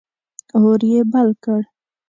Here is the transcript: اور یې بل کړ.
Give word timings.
اور 0.57 0.79
یې 0.91 0.99
بل 1.11 1.29
کړ. 1.43 1.61